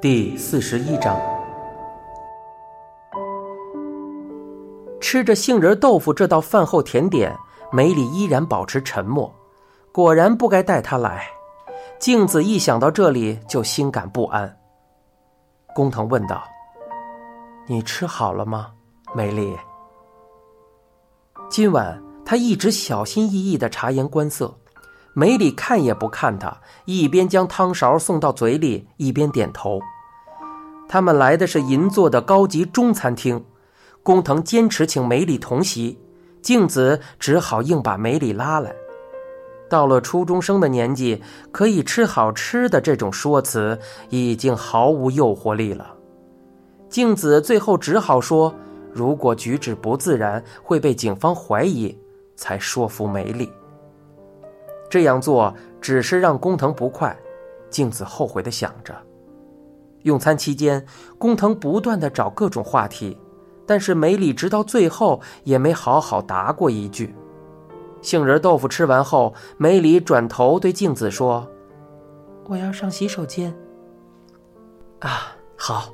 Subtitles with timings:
[0.00, 1.20] 第四十一章，
[4.98, 7.36] 吃着杏仁豆腐这道饭后甜点，
[7.70, 9.30] 梅里依然保持沉默。
[9.92, 11.26] 果然不该带他来。
[11.98, 14.56] 镜子一想到这里就心感不安。
[15.74, 16.42] 工藤问道
[17.68, 18.72] ：“你吃好了吗，
[19.14, 19.54] 梅里？”
[21.50, 24.56] 今晚他一直小心翼翼的察言观色。
[25.12, 29.80] 梅里看也不看他，一边将汤勺送到嘴里，一边点头。
[30.88, 33.44] 他们来的是银座的高级中餐厅，
[34.02, 35.98] 工藤坚持请梅里同席，
[36.42, 38.74] 静子只好硬把梅里拉来。
[39.68, 45.94] 到了初中生的年纪，可以吃好吃的这种说辞已经毫无诱惑力了。
[46.88, 48.52] 静子最后只好说
[48.92, 51.96] ：“如果举止不自然会被警方怀疑，
[52.34, 53.48] 才说服梅里。”
[54.90, 57.16] 这样做只是让工藤不快，
[57.70, 58.94] 镜子后悔的想着。
[60.02, 60.84] 用餐期间，
[61.16, 63.16] 工藤不断的找各种话题，
[63.64, 67.14] 但是梅里直到最后也没好好答过一句。
[68.02, 71.46] 杏仁豆腐吃完后，梅里转头对镜子说
[72.48, 73.54] ：“我要上洗手间。”
[75.00, 75.92] 啊，好。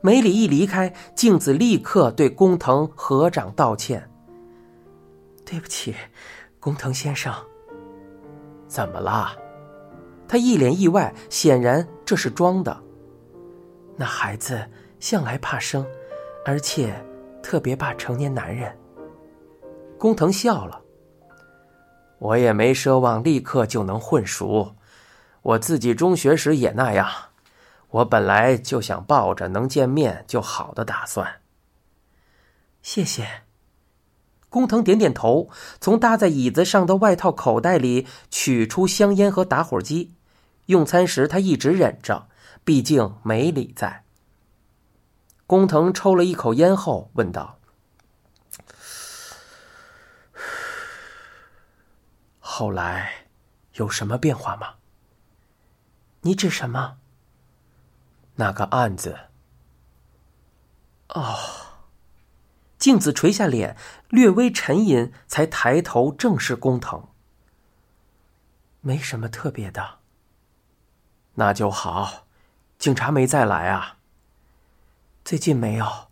[0.00, 4.08] 梅里一离开，镜子立刻对工藤合掌道歉
[5.44, 5.94] ：“对不起，
[6.58, 7.34] 工藤先生。”
[8.66, 9.36] 怎么啦？
[10.28, 12.76] 他一脸意外，显然这是装的。
[13.96, 14.60] 那孩子
[14.98, 15.86] 向来怕生，
[16.44, 16.94] 而且
[17.42, 18.76] 特别怕成年男人。
[19.98, 20.80] 工藤笑了。
[22.18, 24.74] 我也没奢望立刻就能混熟，
[25.42, 27.08] 我自己中学时也那样。
[27.90, 31.40] 我本来就想抱着能见面就好的打算。
[32.82, 33.45] 谢谢。
[34.48, 40.14] 工藤点点头，从搭在椅子上的外套口袋里取出香烟和打火机。
[40.66, 42.28] 用餐时他一直忍着，
[42.64, 44.04] 毕竟没理在。
[45.46, 47.58] 工藤抽了一口烟后问道
[52.40, 53.26] ：“后来
[53.74, 54.74] 有什么变化吗？
[56.22, 56.96] 你指什么？
[58.36, 59.18] 那个案子？
[61.08, 61.36] 哦。”
[62.78, 63.76] 镜子垂下脸，
[64.08, 67.08] 略微沉吟，才抬头正视工藤。
[68.80, 69.98] 没什么特别的。
[71.34, 72.26] 那就好，
[72.78, 73.98] 警察没再来啊。
[75.24, 76.08] 最近没有，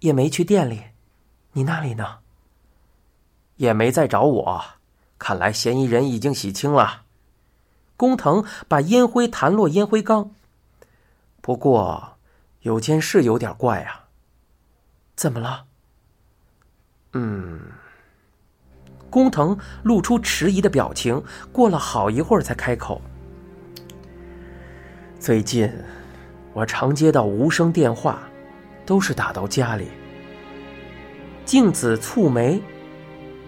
[0.00, 0.84] 也没去店里。
[1.52, 2.20] 你那里呢？
[3.56, 4.64] 也没再找我。
[5.18, 7.04] 看来嫌疑人已经洗清了。
[7.96, 10.34] 工藤把烟灰弹落烟灰缸。
[11.40, 12.18] 不过，
[12.60, 14.08] 有件事有点怪啊。
[15.14, 15.66] 怎么了？
[17.14, 17.60] 嗯，
[19.10, 23.02] 工藤露出迟疑的表情，过了好一会儿才开口。
[25.18, 25.70] 最近，
[26.54, 28.20] 我常接到无声电话，
[28.86, 29.88] 都是打到家里。
[31.44, 32.62] 静子蹙眉，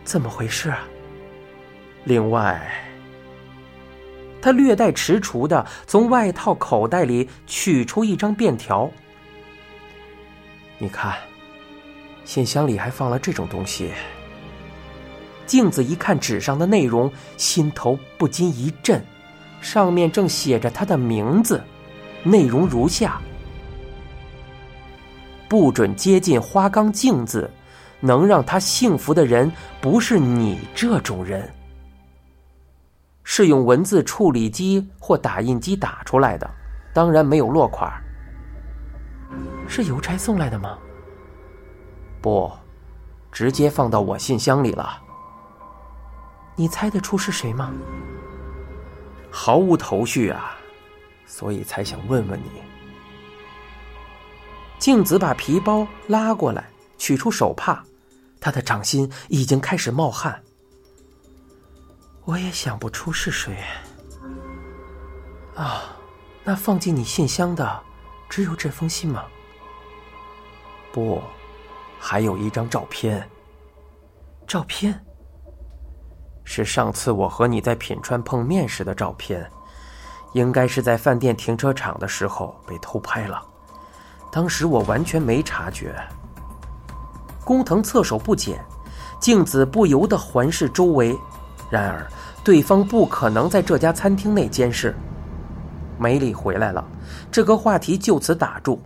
[0.04, 0.80] 怎么回事啊？
[2.04, 2.60] 另外，
[4.42, 8.90] 他略带踟蹰的从外套口袋里取出一张便条，
[10.78, 11.16] 你看。
[12.24, 13.92] 信箱里还放了这种东西。
[15.46, 19.04] 镜子一看纸上的内容，心头不禁一震，
[19.60, 21.62] 上面正写着他的名字，
[22.22, 23.20] 内容如下：
[25.48, 27.50] 不准接近花冈镜子，
[28.00, 29.52] 能让他幸福的人
[29.82, 31.48] 不是你这种人。
[33.22, 36.50] 是用文字处理机或打印机打出来的，
[36.92, 37.92] 当然没有落款。
[39.68, 40.78] 是邮差送来的吗？
[42.24, 42.50] 不，
[43.30, 44.98] 直接放到我信箱里了。
[46.56, 47.70] 你猜得出是谁吗？
[49.30, 50.56] 毫无头绪啊，
[51.26, 52.62] 所以才想问问你。
[54.78, 56.64] 静子把皮包拉过来，
[56.96, 57.84] 取出手帕，
[58.40, 60.42] 他的掌心已经开始冒汗。
[62.24, 63.62] 我也想不出是谁。
[65.54, 65.94] 啊，
[66.42, 67.82] 那放进你信箱的
[68.30, 69.26] 只有这封信吗？
[70.90, 71.20] 不。
[72.06, 73.26] 还有一张照片。
[74.46, 75.02] 照片
[76.44, 79.50] 是上次我和你在品川碰面时的照片，
[80.34, 83.42] 应该是在饭店停车场的时候被偷拍了。
[84.30, 85.94] 当时我完全没察觉。
[87.42, 88.60] 工藤侧手不解，
[89.18, 91.18] 镜子不由得环视周围，
[91.70, 92.06] 然而
[92.44, 94.94] 对方不可能在这家餐厅内监视。
[95.98, 96.84] 梅里回来了，
[97.32, 98.78] 这个话题就此打住。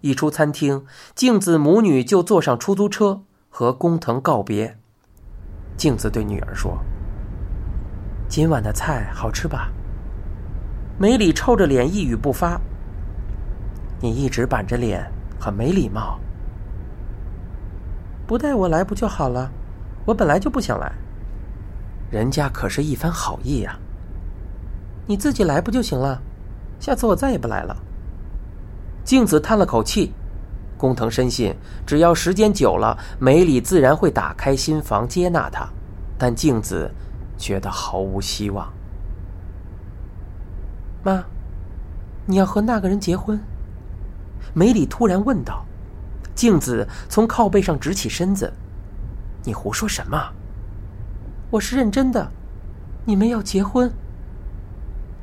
[0.00, 4.78] 一出餐厅，镜子母女就坐上出租车和工藤告别。
[5.76, 6.78] 镜子对女儿说
[8.28, 9.70] ：“今晚的菜好吃吧？”
[10.98, 12.60] 梅里臭着脸一语不发，
[14.00, 16.18] 你一直板着脸，很没礼貌。
[18.26, 19.50] 不带我来不就好了？
[20.06, 20.92] 我本来就不想来。
[22.10, 23.78] 人家可是一番好意呀。
[25.06, 26.20] 你自己来不就行了？
[26.78, 27.76] 下次我再也不来了。
[29.10, 30.12] 镜子叹了口气，
[30.78, 31.52] 工藤深信，
[31.84, 35.68] 只要时间久了，梅里自然会打开心房接纳他。
[36.16, 36.88] 但镜子
[37.36, 38.72] 觉得毫无希望。
[41.02, 41.24] 妈，
[42.24, 43.36] 你要和那个人结婚？
[44.54, 45.66] 梅里突然问道。
[46.36, 48.52] 镜子从靠背上直起身子
[49.42, 50.16] ：“你胡说什么？
[51.50, 52.30] 我是认真的。
[53.04, 53.92] 你们要结婚？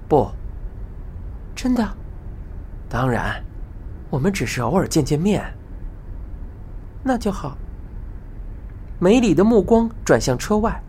[0.09, 0.29] 不，
[1.55, 1.87] 真的。
[2.89, 3.41] 当然，
[4.09, 5.43] 我们只是偶尔见见面。
[7.03, 7.57] 那就好。”
[8.99, 10.81] 梅里的目光转向车外。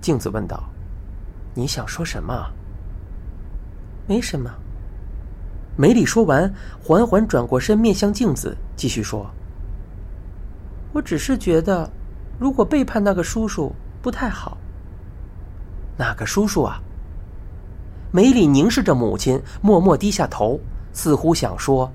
[0.00, 0.62] 镜子问道
[1.54, 2.34] ：“你想说什么？”
[4.06, 4.50] 没什么。
[5.76, 9.30] 梅里说完，缓缓转过身，面向镜子，继续说
[10.92, 11.88] ：“我只是觉得，
[12.38, 13.72] 如果背叛那个叔叔
[14.02, 14.58] 不太好。”
[15.96, 16.80] 哪个叔叔啊？
[18.10, 20.60] 梅里凝视着母亲，默默低下头，
[20.92, 21.90] 似乎想说：“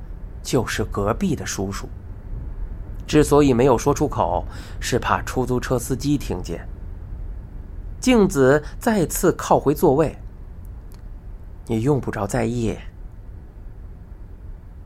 [0.48, 1.90] 就是隔壁的叔叔。”
[3.06, 4.46] 之所以没有说出口，
[4.80, 6.66] 是怕出租车司机听见。
[8.00, 10.16] 镜子再次靠回座位。
[11.66, 12.78] 你用不着在意。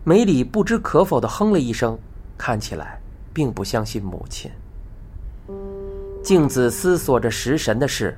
[0.03, 1.95] 梅里不知可否的哼了一声，
[2.37, 2.99] 看起来
[3.31, 4.49] 并不相信母亲。
[6.23, 8.17] 镜子思索着食神的事，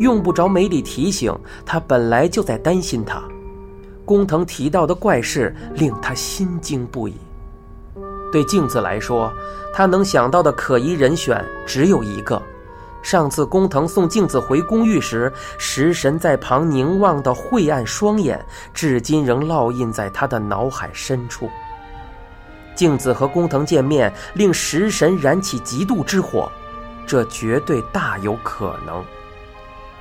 [0.00, 1.32] 用不着梅里提醒，
[1.64, 3.22] 他本来就在担心他。
[4.04, 7.14] 工藤提到的怪事令他心惊不已。
[8.32, 9.32] 对镜子来说，
[9.74, 12.40] 他能想到的可疑人选只有一个。
[13.02, 21.50] 上次工藤送镜子回公寓时，食神在旁凝望的晦暗双眼，至今仍烙印在他的脑海深处。
[22.74, 26.50] 镜子和工藤见面，令食神燃起嫉妒之火，
[27.06, 29.04] 这绝对大有可能。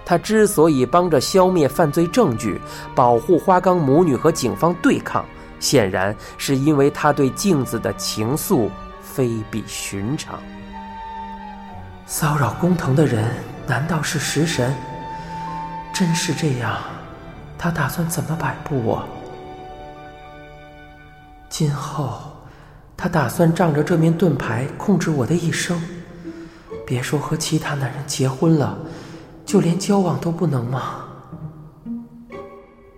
[0.05, 2.59] 他之所以帮着消灭犯罪证据，
[2.95, 5.25] 保护花岗母女和警方对抗，
[5.59, 8.69] 显然是因为他对镜子的情愫
[9.01, 10.39] 非比寻常。
[12.05, 13.31] 骚扰工藤的人
[13.65, 14.73] 难道是食神？
[15.93, 16.77] 真是这样，
[17.57, 19.03] 他打算怎么摆布我？
[21.47, 22.33] 今后，
[22.97, 25.81] 他打算仗着这面盾牌控制我的一生。
[26.85, 28.77] 别说和其他男人结婚了，
[29.51, 31.03] 就连交往都不能吗？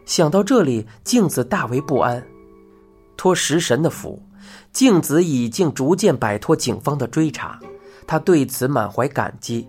[0.06, 2.24] 想到这里，镜子大为不安。
[3.18, 4.22] 托食神的福，
[4.72, 7.60] 镜子已经逐渐摆脱警方的追查。
[8.06, 9.68] 他对此满怀感激，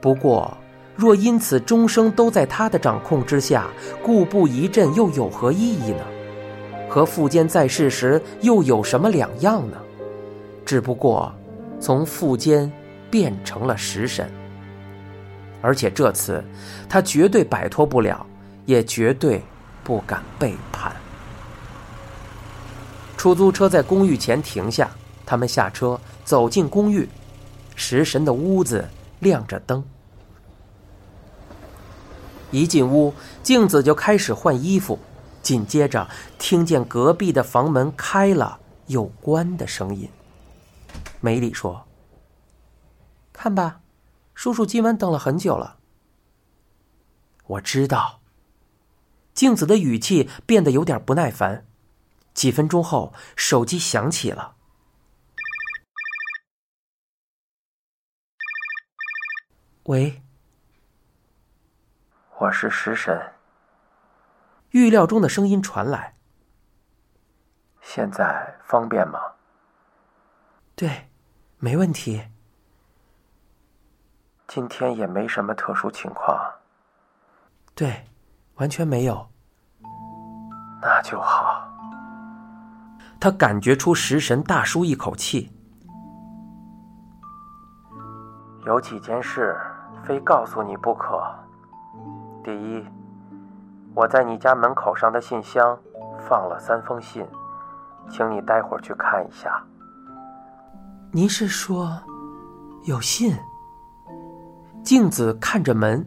[0.00, 0.52] 不过，
[0.96, 3.68] 若因此终生都在他的掌控之下，
[4.02, 6.02] 故布疑阵又有何意义呢？
[6.88, 9.76] 和富坚在世时又有什么两样呢？
[10.64, 11.32] 只不过，
[11.78, 12.68] 从富坚
[13.12, 14.28] 变成了食神。
[15.66, 16.44] 而且这次，
[16.88, 18.24] 他绝对摆脱不了，
[18.66, 19.42] 也绝对
[19.82, 20.94] 不敢背叛。
[23.16, 24.88] 出租车在公寓前停下，
[25.26, 27.08] 他们下车，走进公寓。
[27.74, 29.82] 食神的屋子亮着灯，
[32.52, 33.12] 一进屋，
[33.42, 34.96] 镜子就开始换衣服，
[35.42, 40.08] 紧接着听见隔壁的房门开了又关的声音。
[41.20, 41.84] 梅里说
[43.34, 43.80] ：“看吧，
[44.36, 45.80] 叔叔今晚等了很久了。”
[47.48, 48.20] 我知道。
[49.34, 51.66] 镜子的语气变得有点不耐烦。
[52.32, 54.56] 几分钟后，手机响起了。
[59.84, 60.22] 喂，
[62.38, 63.34] 我是食神。
[64.70, 66.16] 预料中的声音传来。
[67.82, 69.20] 现在方便吗？
[70.74, 71.08] 对，
[71.58, 72.28] 没问题。
[74.48, 76.38] 今天也没什么特殊情况。
[77.74, 78.04] 对，
[78.56, 79.26] 完全没有。
[80.80, 81.68] 那就好。
[83.18, 85.52] 他感觉出食神大舒一口气。
[88.64, 89.56] 有几件事。
[90.04, 91.20] 非告诉你不可。
[92.44, 92.86] 第一，
[93.92, 95.76] 我在你家门口上的信箱
[96.28, 97.26] 放了三封信，
[98.08, 99.60] 请你待会儿去看一下。
[101.10, 102.00] 您是说
[102.84, 103.36] 有信？
[104.86, 106.06] 镜子看着门。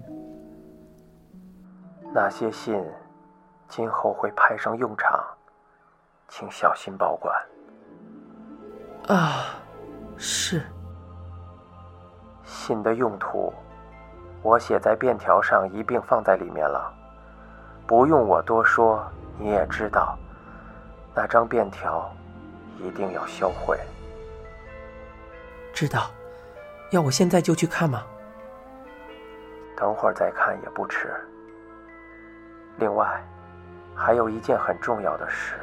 [2.14, 2.82] 那些信
[3.68, 5.22] 今后会派上用场，
[6.30, 7.36] 请小心保管。
[9.10, 9.60] 啊，
[10.16, 10.64] 是。
[12.46, 13.54] 信的用途。
[14.42, 16.90] 我写在便条上，一并放在里面了，
[17.86, 19.06] 不用我多说，
[19.38, 20.18] 你也知道。
[21.14, 22.10] 那张便条
[22.78, 23.78] 一定要销毁。
[25.74, 26.10] 知道，
[26.92, 28.06] 要我现在就去看吗？
[29.80, 31.10] 等会儿再看也不迟。
[32.78, 33.24] 另外，
[33.96, 35.56] 还有一件很重要的事。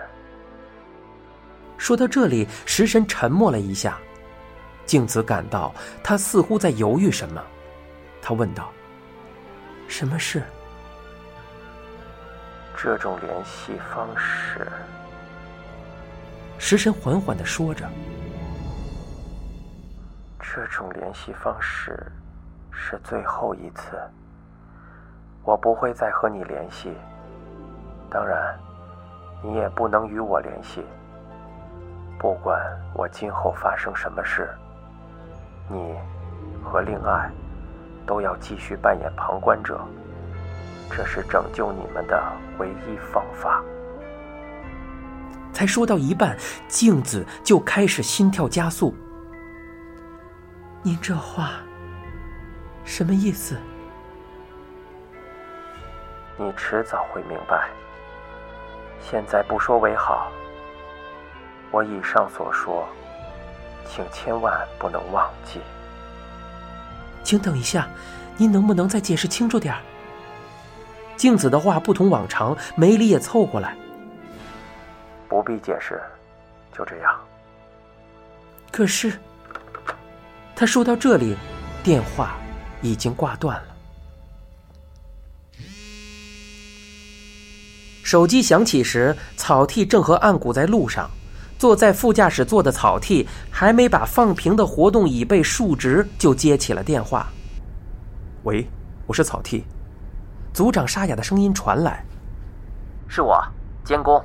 [1.76, 3.98] 说到这里，食神沉默了一下，
[4.86, 7.44] 静子感到他似乎在犹豫什么，
[8.22, 8.72] 他问道
[9.86, 10.42] ：“什么事？”
[12.74, 14.66] 这种联系方式。
[16.58, 17.86] 食神缓缓的说着
[20.40, 22.10] ：“这种联系方式
[22.78, 23.98] 是最后一次，
[25.42, 26.92] 我不会再和你联系。
[28.10, 28.54] 当然，
[29.42, 30.84] 你也不能与我联系。
[32.18, 32.60] 不管
[32.94, 34.48] 我今后发生什么事，
[35.68, 35.96] 你
[36.62, 37.30] 和令爱
[38.06, 39.80] 都要继续扮演旁观者，
[40.90, 42.22] 这是拯救你们的
[42.58, 43.62] 唯一方法。”
[45.52, 46.36] 才说到一半，
[46.68, 48.94] 镜子就开始心跳加速。
[50.82, 51.52] 您这话
[52.86, 53.58] 什么意思？
[56.38, 57.68] 你迟早会明白。
[59.02, 60.30] 现在不说为好。
[61.70, 62.88] 我以上所说，
[63.84, 65.60] 请千万不能忘记。
[67.22, 67.88] 请等一下，
[68.36, 69.80] 您能不能再解释清楚点儿？
[71.16, 73.76] 镜子的话不同往常，梅里也凑过来。
[75.28, 76.00] 不必解释，
[76.72, 77.18] 就这样。
[78.70, 79.18] 可是，
[80.54, 81.36] 他说到这里，
[81.82, 82.36] 电话
[82.90, 83.76] 已经挂断了。
[88.02, 91.10] 手机响起时，草剃正和暗谷在路上。
[91.58, 97.26] 坐在副驾驶座的草剃还没把放平的活动椅背竖直，就接起了电话。
[98.44, 98.68] “喂，
[99.06, 99.64] 我是草剃。”
[100.52, 102.04] 组长沙哑的声音传来
[103.08, 103.42] ：“是我，
[103.84, 104.22] 监工。”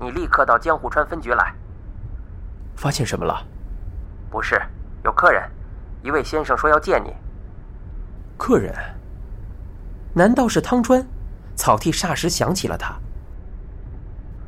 [0.00, 1.54] 你立刻到江户川分局来。
[2.74, 3.46] 发现什么了？
[4.28, 4.60] 不是，
[5.04, 5.48] 有客人，
[6.02, 7.14] 一位先生说要见你。
[8.42, 8.74] 客人？
[10.12, 11.06] 难道是汤川？
[11.54, 12.92] 草剃霎时想起了他。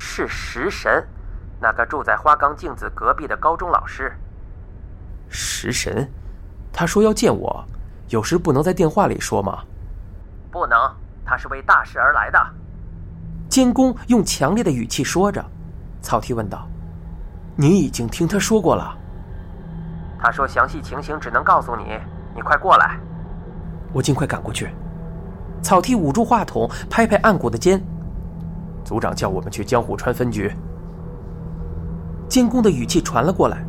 [0.01, 1.07] 是食神，
[1.61, 4.13] 那个住在花岗镜子隔壁的高中老师。
[5.29, 6.11] 食神？
[6.73, 7.65] 他说要见我，
[8.09, 9.63] 有事不能在电话里说吗？
[10.51, 10.77] 不能，
[11.25, 12.47] 他是为大事而来的。
[13.49, 15.45] 监工用强烈的语气说着，
[16.03, 16.69] 草剃问道
[17.55, 18.99] ：“你已经听他说过了？”
[20.19, 21.97] 他说：“详细情形只能告诉你，
[22.35, 22.99] 你快过来。”
[23.95, 24.69] 我尽快赶过去。
[25.63, 27.83] 草剃捂住话筒，拍拍岸谷的肩
[28.85, 30.53] ：“组长叫我们去江户川分局。”
[32.29, 33.65] 监工的语气传了过来：“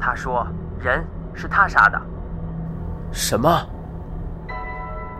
[0.00, 0.44] 他说
[0.80, 2.02] 人是他杀的。”
[3.12, 3.48] 什么？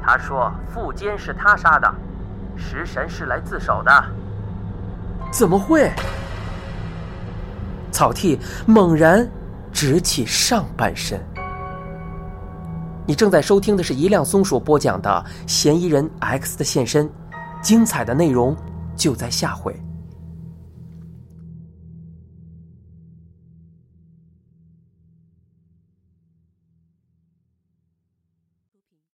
[0.03, 1.95] 他说副监是他杀的。
[2.57, 4.05] 食神是来自首的，
[5.33, 5.91] 怎么会？
[7.91, 9.29] 草剃猛然
[9.73, 11.21] 直起上半身。
[13.07, 17.07] 你正在收听的是一辆松鼠播讲的《嫌疑人 X 的现身》，
[17.63, 18.57] 精彩的内容
[18.97, 19.75] 就在下回。